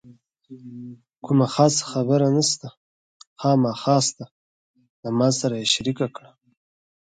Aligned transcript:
کومه 1.25 1.47
خاصه 1.53 1.83
خبره 1.91 2.27
نشته، 2.35 2.67
خامخا 3.39 3.97
شته 4.07 4.25
له 5.01 5.09
ما 5.17 5.29
سره 5.39 5.55
یې 5.61 5.67
شریکه 5.73 6.07
کړه. 6.15 6.31